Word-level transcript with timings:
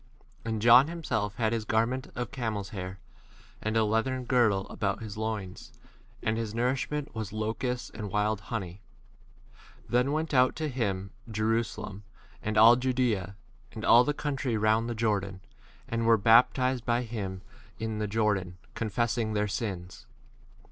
And 0.43 0.63
John 0.63 0.87
himself 0.87 1.35
had 1.35 1.53
his 1.53 1.63
garment 1.63 2.11
of 2.15 2.31
camel's 2.31 2.69
hair, 2.69 2.97
and 3.61 3.77
a 3.77 3.83
leathern 3.83 4.25
girdle 4.25 4.67
about 4.69 5.03
his 5.03 5.15
loins, 5.15 5.71
and 6.23 6.39
his 6.39 6.55
nourishment 6.55 7.13
was 7.13 7.31
locusts 7.31 7.91
and 7.91 8.09
wild 8.09 8.41
honey. 8.49 8.81
5 9.83 9.85
Then 9.91 10.11
went 10.11 10.33
out 10.33 10.55
to 10.55 10.69
him 10.69 11.11
Jerusa 11.29 11.81
lem, 11.83 12.03
and 12.41 12.57
all 12.57 12.75
Judea, 12.77 13.35
and 13.73 13.85
all 13.85 14.03
the 14.03 14.13
6 14.13 14.23
country 14.23 14.57
round 14.57 14.89
the 14.89 14.95
Jordan, 14.95 15.39
and 15.87 16.07
were 16.07 16.17
baptized 16.17 16.83
by 16.83 17.05
hfm 17.05 17.41
in 17.77 17.99
the 17.99 18.07
Jor 18.07 18.33
MATTHEW 18.33 18.39
III, 18.47 18.51
IV. 18.53 18.55
dan, 18.57 18.67
confessing 18.73 19.33
their 19.33 19.47
sins. 19.47 20.07